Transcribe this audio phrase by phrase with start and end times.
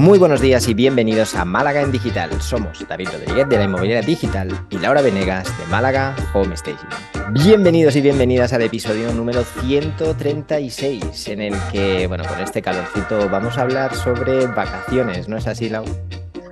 [0.00, 2.40] Muy buenos días y bienvenidos a Málaga en Digital.
[2.40, 6.88] Somos David Rodríguez de la Inmobiliaria Digital y Laura Venegas de Málaga Home Staging.
[7.32, 13.58] Bienvenidos y bienvenidas al episodio número 136, en el que, bueno, con este calorcito vamos
[13.58, 15.84] a hablar sobre vacaciones, ¿no es así, Lau?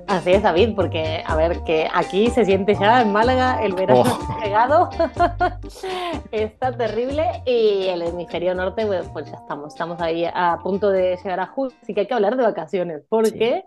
[0.09, 4.01] Así es, David, porque a ver, que aquí se siente ya en Málaga el verano
[4.07, 4.39] oh.
[4.43, 4.89] llegado,
[6.31, 11.15] está terrible y el hemisferio norte, pues, pues, ya estamos, estamos ahí a punto de
[11.15, 13.65] llegar a julio, así que hay que hablar de vacaciones, porque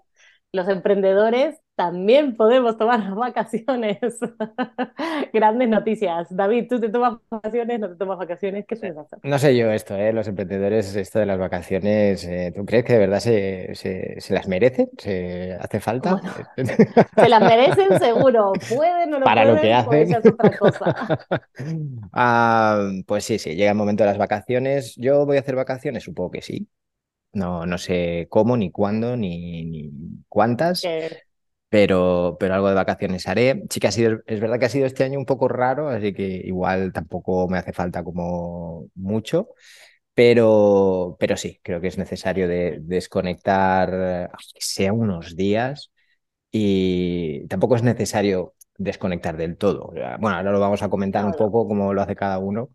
[0.50, 3.98] los emprendedores también podemos tomar vacaciones.
[5.32, 6.28] Grandes noticias.
[6.30, 7.80] David, ¿tú te tomas vacaciones?
[7.80, 8.66] ¿No te tomas vacaciones?
[8.66, 9.18] ¿Qué sueles hacer?
[9.22, 10.12] No sé yo esto, ¿eh?
[10.12, 14.48] los emprendedores, esto de las vacaciones, eh, ¿tú crees que de verdad se, se, las
[14.48, 14.90] merecen?
[14.98, 16.20] ¿Se hace falta?
[17.16, 18.52] se las merecen seguro.
[18.74, 20.08] Pueden o no Para lo que hacen.
[20.08, 21.18] Pues otra cosa.
[22.12, 24.94] Ah, pues sí, sí, llega el momento de las vacaciones.
[24.96, 26.02] ¿Yo voy a hacer vacaciones?
[26.02, 26.68] Supongo que sí.
[27.32, 29.90] No, no sé cómo, ni cuándo, ni, ni
[30.28, 30.84] cuántas
[31.72, 33.64] pero, pero algo de vacaciones haré.
[33.70, 36.12] Sí que ha sido, es verdad que ha sido este año un poco raro, así
[36.12, 39.48] que igual tampoco me hace falta como mucho,
[40.12, 45.92] pero, pero sí, creo que es necesario de, desconectar, aunque sea unos días,
[46.50, 49.94] y tampoco es necesario desconectar del todo.
[50.20, 52.68] Bueno, ahora lo vamos a comentar un poco cómo lo hace cada uno,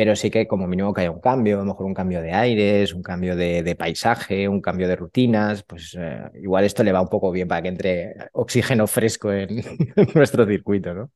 [0.00, 2.32] pero sí que como mínimo que haya un cambio, a lo mejor un cambio de
[2.32, 7.02] aires, un cambio de, paisaje, un cambio de rutinas, pues eh, igual esto le va
[7.02, 9.62] un poco bien para que entre oxígeno fresco en,
[10.14, 11.10] nuestro circuito, ¿no?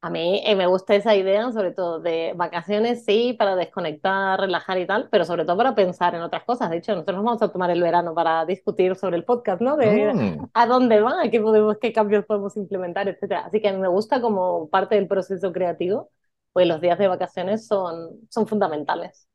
[0.00, 4.78] A mí eh, me gusta esa idea, sobre todo de vacaciones, sí, para desconectar, relajar
[4.78, 6.68] y tal, pero sobre todo para pensar en otras cosas.
[6.68, 9.76] De hecho, nosotros nos vamos a tomar el verano para discutir sobre el podcast, ¿no?
[9.76, 10.48] De mm.
[10.52, 13.44] a dónde va, qué, podemos, qué cambios podemos implementar, etcétera.
[13.46, 16.10] Así que a mí me gusta como parte del proceso creativo
[16.52, 19.28] pues los días de vacaciones son, son fundamentales.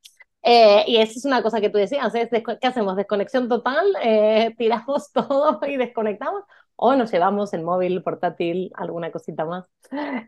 [0.47, 2.29] Eh, y esa es una cosa que tú decías, ¿eh?
[2.29, 2.95] ¿qué hacemos?
[2.95, 3.83] ¿Desconexión total?
[4.03, 6.43] Eh, ¿Tiramos todo y desconectamos?
[6.75, 9.65] ¿O nos llevamos el móvil, portátil, alguna cosita más?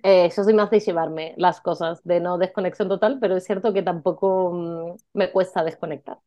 [0.04, 3.84] yo soy más de llevarme las cosas, de no desconexión total, pero es cierto que
[3.84, 6.20] tampoco mm, me cuesta desconectar.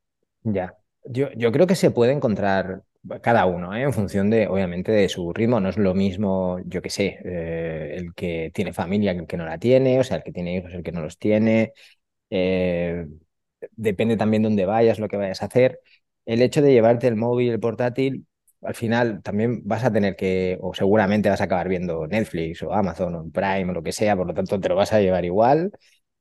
[0.43, 2.83] Ya, yo, yo creo que se puede encontrar
[3.23, 3.83] cada uno, ¿eh?
[3.83, 5.61] en función de, obviamente, de su ritmo.
[5.61, 9.37] No es lo mismo, yo que sé, eh, el que tiene familia que el que
[9.37, 11.73] no la tiene, o sea, el que tiene hijos, el que no los tiene.
[12.31, 13.07] Eh,
[13.73, 15.81] depende también de dónde vayas, lo que vayas a hacer.
[16.27, 18.27] El hecho de llevarte el móvil, el portátil,
[18.63, 22.73] al final también vas a tener que, o seguramente vas a acabar viendo Netflix o
[22.75, 25.25] Amazon o Prime o lo que sea, por lo tanto te lo vas a llevar
[25.25, 25.73] igual.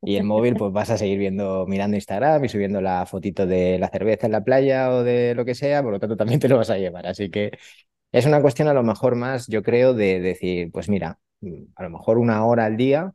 [0.02, 3.78] Y el móvil, pues vas a seguir viendo, mirando Instagram y subiendo la fotito de
[3.80, 6.48] la cerveza en la playa o de lo que sea, por lo tanto también te
[6.48, 7.06] lo vas a llevar.
[7.08, 7.52] Así que
[8.12, 11.20] es una cuestión a lo mejor más, yo creo, de decir, pues mira,
[11.76, 13.14] a lo mejor una hora al día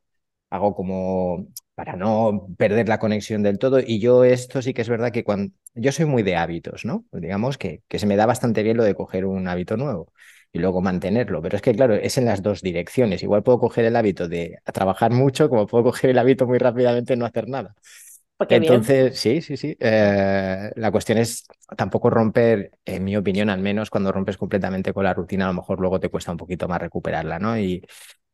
[0.50, 3.80] hago como para no perder la conexión del todo.
[3.80, 7.04] Y yo esto sí que es verdad que cuando yo soy muy de hábitos, ¿no?
[7.12, 10.12] Digamos que, que se me da bastante bien lo de coger un hábito nuevo
[10.54, 11.42] y luego mantenerlo.
[11.42, 13.22] Pero es que, claro, es en las dos direcciones.
[13.24, 17.14] Igual puedo coger el hábito de trabajar mucho, como puedo coger el hábito muy rápidamente
[17.14, 17.74] de no hacer nada.
[18.38, 19.76] Pues Entonces, sí, sí, sí.
[19.80, 21.44] Eh, la cuestión es
[21.76, 25.54] tampoco romper, en mi opinión, al menos cuando rompes completamente con la rutina, a lo
[25.54, 27.58] mejor luego te cuesta un poquito más recuperarla, ¿no?
[27.58, 27.84] Y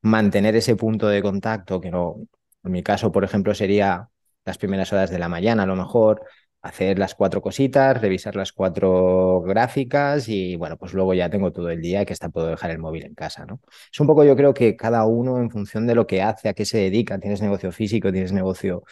[0.03, 2.17] mantener ese punto de contacto, que no,
[2.65, 4.09] en mi caso, por ejemplo, sería
[4.45, 6.23] las primeras horas de la mañana, a lo mejor,
[6.63, 11.71] hacer las cuatro cositas, revisar las cuatro gráficas y bueno, pues luego ya tengo todo
[11.71, 13.61] el día que hasta puedo dejar el móvil en casa, ¿no?
[13.93, 16.55] Es un poco yo creo que cada uno en función de lo que hace, a
[16.55, 18.83] qué se dedica, tienes negocio físico, tienes negocio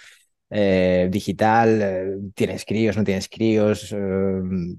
[0.50, 3.96] eh, digital, eh, tienes críos, no tienes críos, eh,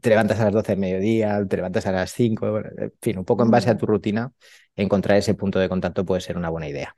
[0.02, 3.26] te levantas a las 12 del mediodía, te levantas a las 5, en fin, un
[3.26, 4.34] poco en base a tu rutina,
[4.76, 6.96] encontrar ese punto de contacto puede ser una buena idea.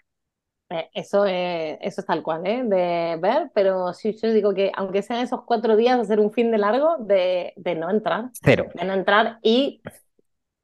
[0.71, 2.63] Eh, eso es, eso es tal cual, ¿eh?
[2.63, 6.49] de ver, pero sí, yo digo que aunque sean esos cuatro días, hacer un fin
[6.49, 8.29] de largo, de, de no entrar.
[8.41, 8.69] Cero.
[8.73, 9.81] De no entrar y,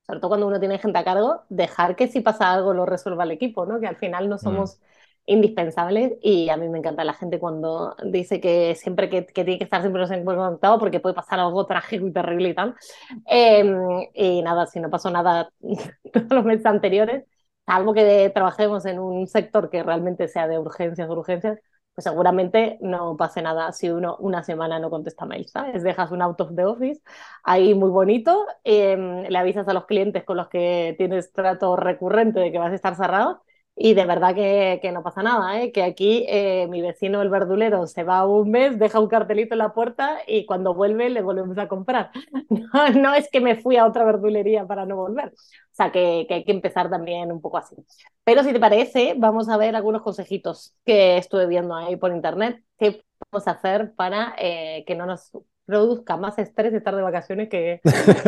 [0.06, 3.26] sobre todo cuando uno tiene gente a cargo, dejar que si pasa algo lo resuelva
[3.26, 3.82] el equipo, ¿no?
[3.82, 4.40] Que al final no mm.
[4.40, 4.80] somos
[5.26, 9.58] indispensables y a mí me encanta la gente cuando dice que siempre que, que tiene
[9.58, 12.76] que estar siempre conectado porque puede pasar algo trágico y terrible y tal.
[13.26, 15.50] Em, y nada, si no pasó nada
[16.14, 17.26] todos los meses anteriores,
[17.68, 21.60] algo que trabajemos en un sector que realmente sea de urgencias, urgencias,
[21.94, 25.84] pues seguramente no pase nada si uno una semana no contesta mail, ¿sabes?
[25.84, 27.02] Dejas un out of the office
[27.44, 32.40] ahí muy bonito, em, le avisas a los clientes con los que tienes trato recurrente
[32.40, 33.44] de que vas a estar cerrado
[33.80, 35.72] y de verdad que, que no pasa nada, ¿eh?
[35.72, 39.60] que aquí eh, mi vecino el verdulero se va un mes, deja un cartelito en
[39.60, 42.12] la puerta y cuando vuelve le volvemos a comprar.
[42.50, 45.28] No, no es que me fui a otra verdulería para no volver.
[45.28, 47.76] O sea que, que, hay que empezar también un poco así.
[48.24, 52.62] Pero si te parece, vamos a ver algunos consejitos que estuve viendo ahí por internet.
[52.78, 55.32] ¿Qué podemos hacer para eh, que no nos
[55.66, 57.82] produzca más estrés estar de vacaciones que,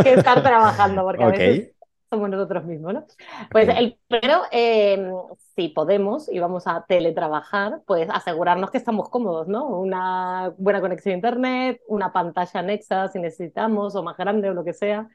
[0.04, 1.72] que estar trabajando, porque a veces
[2.10, 3.06] somos nosotros mismos, ¿no?
[3.52, 5.12] Pues el primero, em,
[5.56, 9.68] si podemos y vamos a teletrabajar, pues asegurarnos que estamos cómodos, ¿no?
[9.68, 14.64] Una buena conexión a internet, una pantalla anexa si necesitamos, o más grande o lo
[14.64, 15.08] que sea.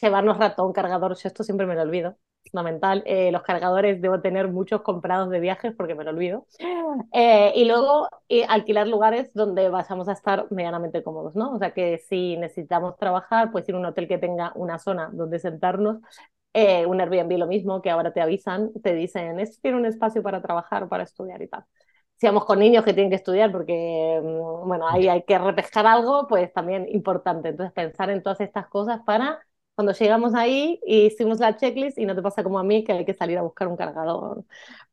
[0.00, 2.16] Llevarnos ratón, cargador, yo esto siempre me lo olvido
[2.50, 3.02] fundamental.
[3.06, 6.46] Eh, los cargadores debo tener muchos comprados de viajes porque me lo olvido.
[7.12, 8.08] Eh, y luego
[8.48, 11.52] alquilar lugares donde vayamos a estar medianamente cómodos, ¿no?
[11.52, 15.10] O sea que si necesitamos trabajar, pues ir a un hotel que tenga una zona
[15.12, 15.98] donde sentarnos.
[16.86, 20.42] Un Airbnb lo mismo, que ahora te avisan, te dicen, es tiene un espacio para
[20.42, 21.64] trabajar, para estudiar y tal.
[22.16, 25.86] Si vamos con niños que tienen que estudiar porque, mm, bueno, ahí hay que repescar
[25.86, 27.50] algo, pues también importante.
[27.50, 29.40] Entonces pensar en todas estas cosas para
[29.74, 33.04] cuando llegamos ahí, hicimos la checklist y no te pasa como a mí que hay
[33.04, 34.44] que salir a buscar un cargador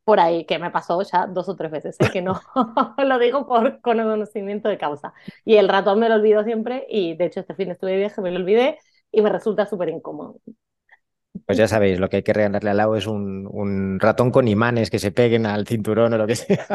[0.04, 2.08] por ahí, que me pasó ya dos o tres veces, ¿eh?
[2.12, 2.40] que no
[2.98, 5.12] lo digo por conocimiento de causa.
[5.44, 8.20] Y el ratón me lo olvido siempre y de hecho este fin estuve de viaje,
[8.20, 8.78] me lo olvidé
[9.10, 10.40] y me resulta súper incómodo.
[11.46, 14.48] Pues ya sabéis, lo que hay que regalarle al lado es un, un, ratón con
[14.48, 16.66] imanes que se peguen al cinturón o lo que sea,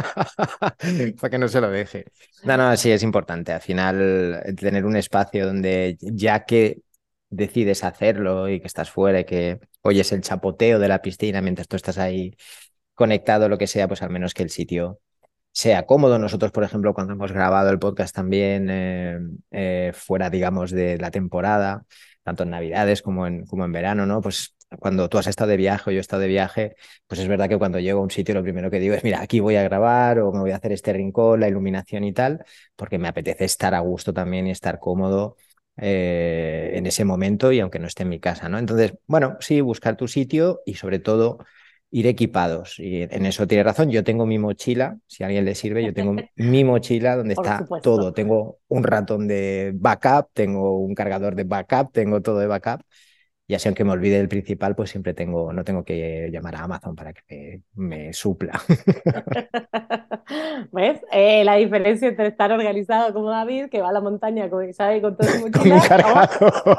[1.20, 2.06] para que no se lo deje.
[2.44, 3.52] No, no, sí, es importante.
[3.52, 6.82] Al final, tener un espacio donde, ya que
[7.30, 11.68] decides hacerlo y que estás fuera y que oyes el chapoteo de la piscina mientras
[11.68, 12.36] tú estás ahí
[12.94, 15.00] conectado, lo que sea, pues al menos que el sitio
[15.52, 16.20] sea cómodo.
[16.20, 19.20] Nosotros, por ejemplo, cuando hemos grabado el podcast también eh,
[19.52, 21.86] eh, fuera, digamos, de la temporada,
[22.24, 24.22] tanto en Navidades como en, como en verano, ¿no?
[24.22, 26.76] Pues cuando tú has estado de viaje o yo he estado de viaje,
[27.08, 29.22] pues es verdad que cuando llego a un sitio lo primero que digo es, mira,
[29.22, 32.44] aquí voy a grabar o me voy a hacer este rincón, la iluminación y tal,
[32.76, 35.36] porque me apetece estar a gusto también y estar cómodo
[35.78, 38.60] eh, en ese momento y aunque no esté en mi casa, ¿no?
[38.60, 41.40] Entonces, bueno, sí, buscar tu sitio y sobre todo
[41.94, 42.80] ir equipados.
[42.80, 43.92] Y en eso tiene razón.
[43.92, 47.68] Yo tengo mi mochila, si a alguien le sirve, yo tengo mi mochila donde está
[47.84, 48.14] todo.
[48.14, 52.82] Tengo un ratón de backup, tengo un cargador de backup, tengo todo de backup
[53.52, 56.64] y así aunque me olvide del principal, pues siempre tengo, no tengo que llamar a
[56.64, 58.54] Amazon para que me, supla.
[60.72, 61.02] ¿Ves?
[61.12, 65.02] Eh, la diferencia entre estar organizado como David, que va a la montaña con, ¿sabe?
[65.02, 66.30] con todo su mochila,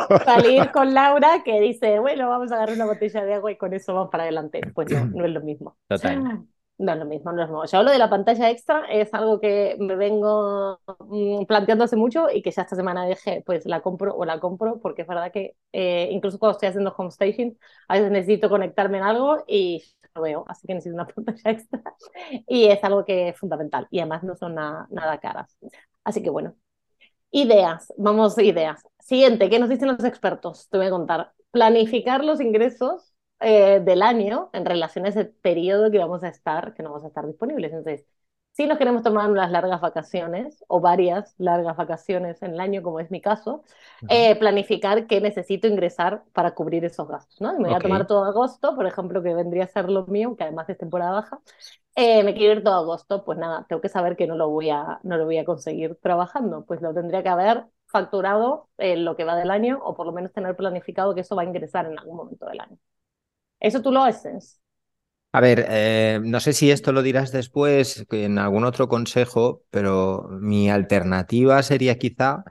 [0.08, 3.56] o salir con Laura, que dice, bueno, vamos a agarrar una botella de agua y
[3.56, 4.62] con eso vamos para adelante.
[4.72, 5.76] Pues no, no es lo mismo.
[5.88, 6.42] Total.
[6.82, 7.64] No es lo mismo, no es lo mismo.
[7.66, 12.28] Yo hablo de la pantalla extra, es algo que me vengo mm, planteando hace mucho
[12.28, 15.30] y que ya esta semana dije, pues la compro o la compro, porque es verdad
[15.30, 17.56] que eh, incluso cuando estoy haciendo home staging,
[17.86, 19.84] a veces necesito conectarme en algo y
[20.14, 21.82] lo veo, así que necesito una pantalla extra.
[22.48, 25.56] Y es algo que es fundamental y además no son nada caras.
[26.04, 26.56] Así que bueno,
[27.30, 28.82] ideas, vamos, ideas.
[29.00, 30.68] Siguiente, ¿qué nos dicen los expertos?
[30.70, 31.32] Te voy a contar.
[31.52, 33.11] Planificar los ingresos
[33.42, 37.04] eh, del año en relación a ese periodo que vamos a estar, que no vamos
[37.04, 37.72] a estar disponibles.
[37.72, 38.06] Entonces,
[38.52, 43.00] si nos queremos tomar unas largas vacaciones o varias largas vacaciones en el año, como
[43.00, 43.64] es mi caso,
[44.08, 47.40] eh, planificar qué necesito ingresar para cubrir esos gastos.
[47.40, 47.58] ¿no?
[47.58, 50.44] Me voy a tomar todo agosto, por ejemplo, que vendría a ser lo mío, que
[50.44, 51.40] además es temporada baja.
[51.94, 54.68] Eh, me quiero ir todo agosto, pues nada, tengo que saber que no lo voy
[54.70, 59.16] a, no lo voy a conseguir trabajando, pues lo tendría que haber facturado en lo
[59.16, 61.86] que va del año o por lo menos tener planificado que eso va a ingresar
[61.86, 62.78] en algún momento del año.
[63.62, 64.60] ¿Eso tú lo haces?
[65.34, 70.28] A ver, eh, no sé si esto lo dirás después en algún otro consejo, pero
[70.40, 72.44] mi alternativa sería quizá,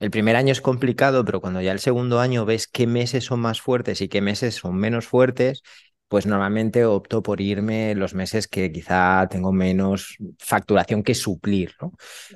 [0.00, 3.40] el primer año es complicado, pero cuando ya el segundo año ves qué meses son
[3.40, 5.62] más fuertes y qué meses son menos fuertes,
[6.08, 11.92] pues normalmente opto por irme los meses que quizá tengo menos facturación que suplir, ¿no?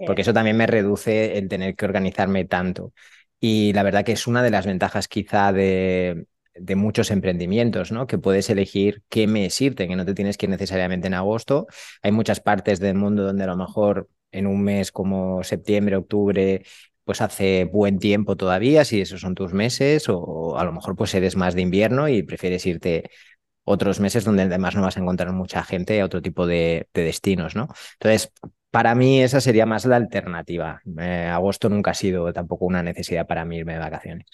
[0.06, 2.94] Porque eso también me reduce el tener que organizarme tanto.
[3.38, 8.06] Y la verdad que es una de las ventajas quizá de, de muchos emprendimientos, ¿no?
[8.06, 11.66] Que puedes elegir qué mes irte, que no te tienes que ir necesariamente en agosto.
[12.02, 16.62] Hay muchas partes del mundo donde a lo mejor en un mes como septiembre, octubre,
[17.04, 21.14] pues hace buen tiempo todavía, si esos son tus meses, o a lo mejor pues
[21.14, 23.10] eres más de invierno y prefieres irte
[23.64, 27.68] otros meses donde además no vas a encontrar mucha gente otro tipo de, destinos, ¿no?
[27.94, 28.32] Entonces,
[28.70, 30.82] para mí esa sería más la alternativa.
[30.98, 34.26] Eh, agosto nunca ha sido tampoco una necesidad para mí irme de vacaciones.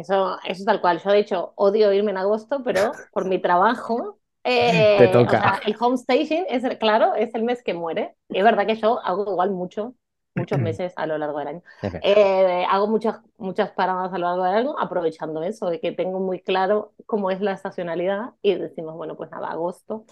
[0.00, 1.00] Eso, eso es tal cual.
[1.00, 4.18] Yo, de hecho, odio irme en agosto, pero por mi trabajo.
[4.42, 5.60] Eh, Te toca.
[5.64, 8.16] el home staging es, claro, es el mes que muere.
[8.28, 9.94] Es verdad que yo hago igual mucho,
[10.34, 11.62] muchos meses a lo largo del año.
[12.02, 16.18] Eh, hago muchas, muchas paradas a lo largo del año, aprovechando eso, de que tengo
[16.18, 20.04] muy claro cómo es la estacionalidad y decimos, bueno, pues nada, agosto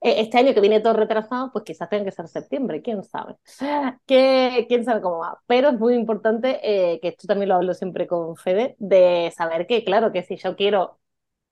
[0.00, 3.36] este año que viene todo retrasado, pues quizás tenga que ser septiembre, quién sabe.
[4.06, 5.40] ¿Qué, quién sabe cómo va.
[5.46, 9.66] Pero es muy importante, eh, que esto también lo hablo siempre con Fede, de saber
[9.66, 10.98] que, claro, que si yo quiero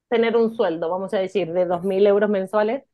[0.08, 2.84] tener un sueldo, vamos a decir, de 2.000 euros mensuales,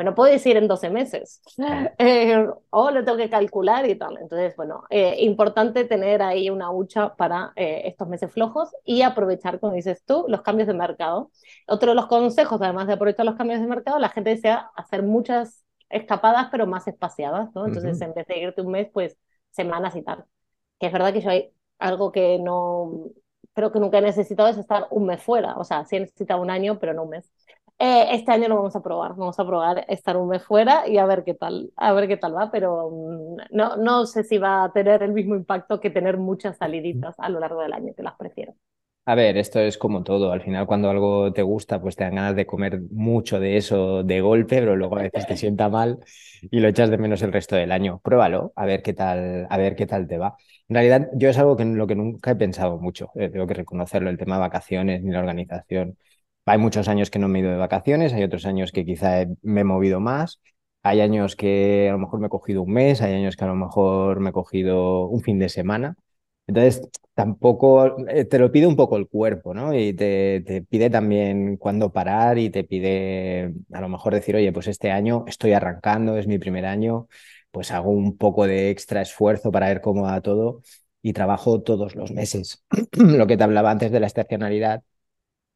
[0.00, 1.42] pero no puedes ir en 12 meses,
[1.98, 4.16] eh, o lo tengo que calcular y tal.
[4.16, 9.60] Entonces, bueno, eh, importante tener ahí una hucha para eh, estos meses flojos y aprovechar,
[9.60, 11.30] como dices tú, los cambios de mercado.
[11.66, 15.02] Otro de los consejos, además de aprovechar los cambios de mercado, la gente desea hacer
[15.02, 17.66] muchas escapadas, pero más espaciadas, ¿no?
[17.66, 19.18] Entonces, en vez de irte un mes, pues
[19.50, 20.24] semanas y tal.
[20.78, 23.10] Que es verdad que yo hay algo que no,
[23.52, 26.40] creo que nunca he necesitado es estar un mes fuera, o sea, sí he necesitado
[26.40, 27.30] un año, pero no un mes.
[27.82, 30.98] Eh, este año lo vamos a probar, vamos a probar estar un mes fuera y
[30.98, 34.36] a ver qué tal, a ver qué tal va, pero mm, no, no sé si
[34.38, 37.94] va a tener el mismo impacto que tener muchas saliditas a lo largo del año,
[37.96, 38.54] que las prefiero.
[39.06, 40.30] A ver, esto es como todo.
[40.30, 44.04] Al final, cuando algo te gusta, pues te dan ganas de comer mucho de eso
[44.04, 45.98] de golpe, pero luego a veces te sienta mal
[46.42, 48.00] y lo echas de menos el resto del año.
[48.04, 50.36] Pruébalo, a ver qué tal, a ver qué tal te va.
[50.68, 53.10] En realidad, yo es algo que lo que nunca he pensado mucho.
[53.16, 55.98] Eh, tengo que reconocerlo, el tema de vacaciones ni la organización.
[56.50, 59.24] Hay muchos años que no me he ido de vacaciones, hay otros años que quizá
[59.42, 60.40] me he movido más,
[60.82, 63.46] hay años que a lo mejor me he cogido un mes, hay años que a
[63.46, 65.96] lo mejor me he cogido un fin de semana.
[66.48, 66.82] Entonces,
[67.14, 69.72] tampoco eh, te lo pide un poco el cuerpo, ¿no?
[69.72, 74.52] Y te, te, pide también cuándo parar y te pide a lo mejor decir, oye,
[74.52, 77.06] pues este año estoy arrancando, es mi primer año,
[77.52, 80.62] pues hago un poco de extra esfuerzo para ver cómo va todo
[81.00, 82.64] y trabajo todos los meses.
[82.92, 84.82] lo que te hablaba antes de la estacionalidad,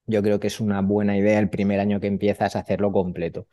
[0.06, 3.46] yo creo que es una buena idea el primer año que empiezas a hacerlo completo,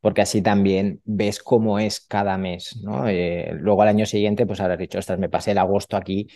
[0.00, 3.08] porque así también ves cómo es cada mes, ¿no?
[3.08, 6.28] Eh, luego al año siguiente, pues habrás dicho, ostras, me pasé el agosto aquí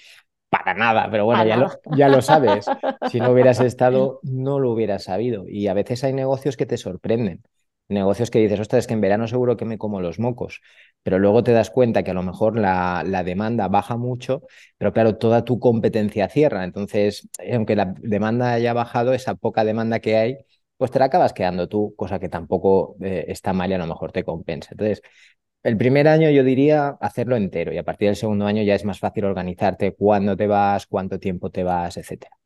[0.49, 2.67] para nada, pero bueno, ya lo, ya lo, sabes.
[3.11, 5.49] Si no hubieras estado, no lo hubieras sabido.
[5.49, 7.43] Y a veces hay negocios que te sorprenden
[7.91, 10.61] negocios que dices, ostras, es que en verano seguro que me como los mocos,
[11.03, 14.43] pero luego te das cuenta que a lo mejor la, demanda baja mucho,
[14.79, 16.65] pero claro, toda tu competencia cierra.
[16.65, 20.37] Entonces, aunque la demanda haya bajado, esa poca demanda que hay,
[20.77, 23.87] pues te la acabas quedando tú, cosa que tampoco eh, está mal y a lo
[23.87, 24.71] mejor te compensa.
[24.73, 25.03] Entonces,
[25.63, 28.85] el primer año yo diría hacerlo entero y a partir del segundo año ya es
[28.85, 32.37] más fácil organizarte cuándo te vas, cuánto tiempo te vas, etcétera.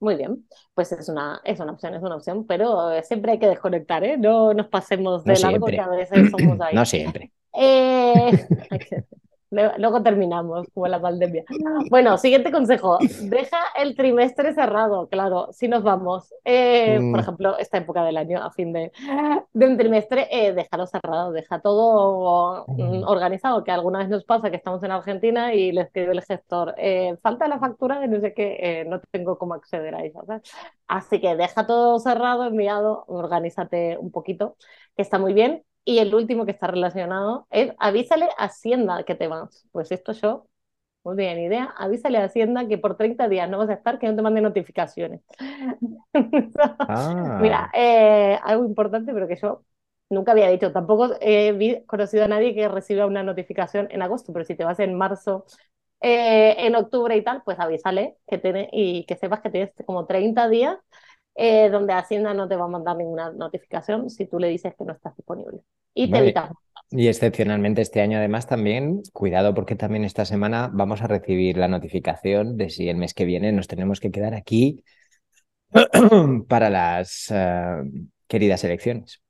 [0.00, 3.38] Muy bien, pues es una, es una opción, es una opción, pero eh, siempre hay
[3.38, 4.16] que desconectar, ¿eh?
[4.16, 6.74] No nos pasemos de largo, que a veces somos ahí.
[6.74, 7.32] No siempre.
[7.52, 8.46] Eh...
[9.50, 11.44] Luego terminamos, como la pandemia.
[11.90, 12.98] Bueno, siguiente consejo.
[13.22, 16.34] Deja el trimestre cerrado, claro, si nos vamos.
[16.44, 17.20] Eh, por mm.
[17.20, 18.92] ejemplo, esta época del año, a fin de,
[19.52, 24.50] de un trimestre, eh, déjalo cerrado, deja todo mm, organizado, que alguna vez nos pasa
[24.50, 28.20] que estamos en Argentina y le escribe el gestor, eh, falta la factura de no
[28.20, 30.20] sé qué, eh, no tengo cómo acceder a ella.
[30.86, 34.56] Así que deja todo cerrado, enviado, organízate un poquito,
[34.96, 35.64] que está muy bien.
[35.88, 39.66] Y el último que está relacionado es avísale a Hacienda que te vas.
[39.72, 40.46] Pues esto yo,
[41.02, 44.06] muy bien idea, avísale a Hacienda que por 30 días no vas a estar, que
[44.06, 45.22] no te mande notificaciones.
[46.90, 47.38] Ah.
[47.40, 49.62] Mira, eh, algo importante, pero que yo
[50.10, 50.72] nunca había dicho.
[50.72, 54.80] Tampoco he conocido a nadie que reciba una notificación en agosto, pero si te vas
[54.80, 55.46] en marzo,
[56.02, 60.04] eh, en octubre y tal, pues avísale que tiene, y que sepas que tienes como
[60.04, 60.76] 30 días
[61.34, 64.84] eh, donde Hacienda no te va a mandar ninguna notificación si tú le dices que
[64.84, 65.60] no estás disponible.
[65.94, 66.50] Y te evitas.
[66.90, 71.68] Y excepcionalmente este año además también, cuidado porque también esta semana vamos a recibir la
[71.68, 74.84] notificación de si el mes que viene nos tenemos que quedar aquí
[76.48, 77.82] para las eh,
[78.26, 79.22] queridas elecciones.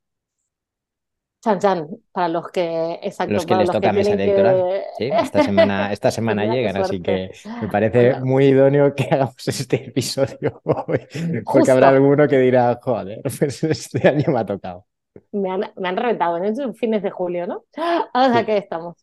[1.41, 4.83] Chan Chan, para los que exacto, los que les toca mesa electoral.
[4.97, 7.31] Sí, esta semana, esta semana llegan, así que
[7.63, 11.07] me parece muy idóneo que hagamos este episodio hoy,
[11.45, 14.87] porque habrá alguno que dirá, joder, pues este año me ha tocado.
[15.33, 17.65] Me han, me han reventado en esos fines de julio, ¿no?
[18.15, 18.97] O sea que estamos.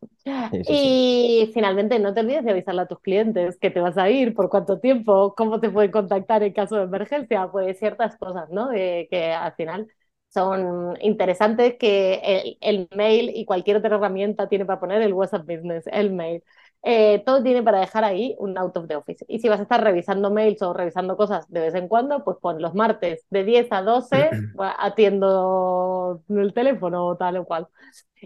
[0.52, 4.34] y finalmente no te olvides de avisarle a tus clientes que te vas a ir,
[4.34, 8.70] por cuánto tiempo, cómo te pueden contactar en caso de emergencia, pues ciertas cosas, ¿no?
[8.70, 9.88] De que al final
[10.36, 15.86] son interesantes que el, mail y cualquier otra herramienta tiene para poner el WhatsApp Business,
[15.88, 16.44] el mail.
[16.88, 19.26] Eh, todo tiene para dejar ahí un out of the office.
[19.28, 22.38] Y si vas a estar revisando mails o revisando cosas de vez en cuando, pues
[22.40, 24.30] pon los martes de 10 a 12,
[24.78, 27.68] atiendo el teléfono o tal o cual.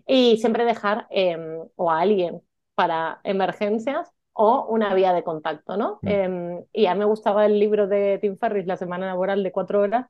[0.05, 2.41] Y siempre dejar em, o a alguien
[2.75, 5.99] para emergencias o una vía de contacto, ¿no?
[6.01, 6.07] Mm.
[6.09, 9.53] Em, y a mí me gustaba el libro de Tim Ferris, La semana laboral de
[9.53, 10.07] cuatro horas,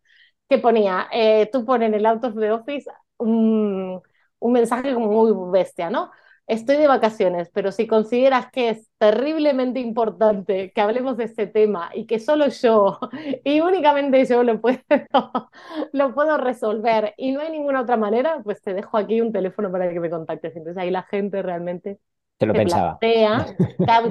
[0.47, 4.01] que ponía, eh, tú pones en el out of the office un,
[4.39, 6.09] un mensaje como muy bestia, ¿no?
[6.49, 11.91] Estoy de vacaciones, pero si consideras que es terriblemente importante que hablemos de este tema
[11.93, 12.99] y que solo yo
[13.43, 14.79] y únicamente yo lo puedo,
[15.93, 19.71] lo puedo resolver y no hay ninguna otra manera, pues te dejo aquí un teléfono
[19.71, 20.55] para que me contactes.
[20.55, 21.99] Entonces ahí la gente realmente
[22.39, 22.97] te lo pensaba.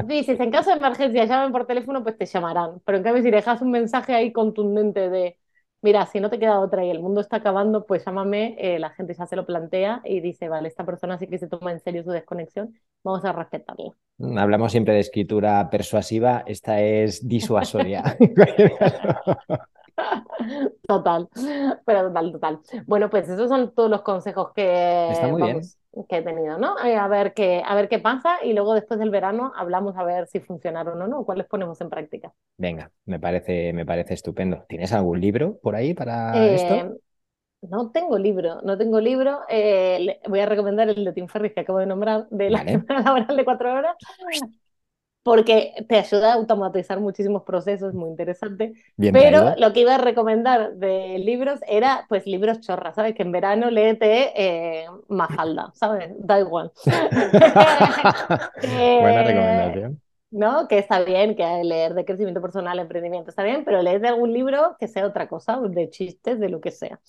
[0.07, 2.81] dices, en caso de emergencia llamen por teléfono, pues te llamarán.
[2.85, 5.39] Pero en cambio, si dejas un mensaje ahí contundente de
[5.83, 8.91] mira, si no te queda otra y el mundo está acabando, pues llámame, eh, la
[8.91, 11.81] gente ya se lo plantea y dice, vale, esta persona sí que se toma en
[11.81, 13.93] serio su desconexión, vamos a respetarla.
[14.19, 18.17] Mm, hablamos siempre de escritura persuasiva, esta es disuasoria.
[20.87, 21.29] Total,
[21.85, 22.61] pero total, total.
[22.87, 25.11] Bueno, pues esos son todos los consejos que,
[26.09, 26.79] que he tenido, ¿no?
[26.85, 30.05] Eh, a ver qué, a ver qué pasa y luego después del verano hablamos a
[30.05, 32.33] ver si funcionaron o no, cuáles ponemos en práctica.
[32.57, 34.65] Venga, me parece, me parece estupendo.
[34.69, 36.75] ¿Tienes algún libro por ahí para esto?
[36.75, 36.91] Eh,
[37.63, 39.41] no tengo libro, no tengo libro.
[39.49, 43.03] Eh, voy a recomendar el de Tim Ferriss que acabo de nombrar, de la semana
[43.05, 43.97] laboral de cuatro horas,
[45.23, 48.73] porque te ayuda a automatizar muchísimos procesos, muy interesante.
[48.97, 53.15] Pero lo que iba a recomendar de libros era, pues, libros chorras, ¿sabes?
[53.15, 56.11] Que en verano léete eh, Mafalda, ¿sabes?
[56.19, 56.73] Da igual.
[59.01, 60.01] Buena recomendación.
[60.31, 60.69] ¿No?
[60.69, 64.33] Que está bien, que leer de crecimiento personal, emprendimiento está bien, pero leer de algún
[64.33, 67.01] libro que sea otra cosa, de chistes, de lo que sea.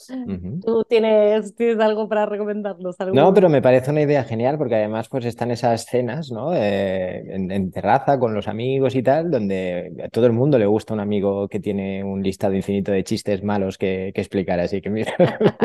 [0.65, 2.95] ¿Tú tienes, tienes algo para recomendarnos?
[3.13, 6.53] No, pero me parece una idea genial porque además pues están esas cenas, ¿no?
[6.53, 10.93] Eh, en, terraza con los amigos y tal, donde a todo el mundo le gusta
[10.93, 14.89] un amigo que tiene un listado infinito de chistes malos que, que explicar, así que
[14.89, 15.13] mira,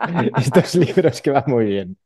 [0.38, 1.96] estos libros que van muy bien.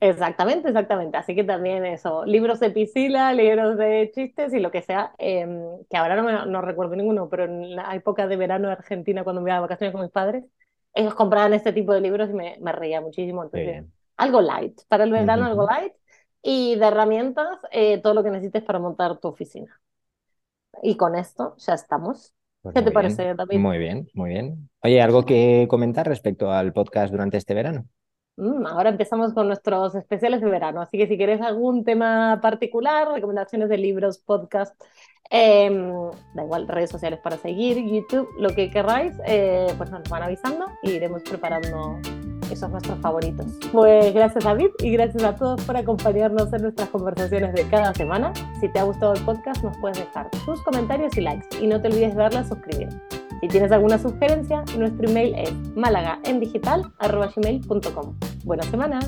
[0.00, 1.16] Exactamente, exactamente.
[1.16, 5.60] Así que también eso, libros de piscina, libros de chistes y lo que sea, em,
[5.88, 9.40] que ahora no, no, recuerdo ninguno, pero en la época de verano de Argentina, cuando
[9.40, 10.44] me iba de vacaciones con mis padres,
[10.94, 13.44] ellos compraban este tipo de libros y me, me reía muchísimo.
[13.44, 13.84] Entonces,
[14.16, 15.94] algo light, para el verano algo light
[16.42, 19.80] y de herramientas, eh, todo lo que necesites para montar tu oficina.
[20.82, 22.34] Y con esto ya estamos.
[22.62, 23.58] Pues ¿Qué te parece, David?
[23.58, 24.68] Muy bien, muy bien.
[24.82, 27.86] Oye, ¿algo que comentar respecto al podcast durante este verano?
[28.40, 33.08] Mm, ahora empezamos con nuestros especiales de verano, así que si quieres algún tema particular,
[33.12, 34.74] recomendaciones de libros, podcast,
[35.30, 35.92] em,
[36.34, 40.64] da igual, redes sociales para seguir, YouTube, lo que queráis, eh, pues nos van avisando
[40.82, 41.98] y iremos preparando
[42.50, 43.46] esos nuestros favoritos.
[43.72, 48.32] Pues gracias David y gracias a todos por acompañarnos en nuestras conversaciones de cada semana.
[48.58, 51.78] Si te ha gustado el podcast nos puedes dejar tus comentarios y likes y no
[51.80, 52.88] te olvides de darle a suscribir.
[53.40, 58.29] Si tienes alguna sugerencia, nuestro email es malagaendigital.com.
[58.44, 59.00] Buena semana.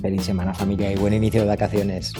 [0.00, 2.12] Feliz semana familia y buen inicio de vacaciones.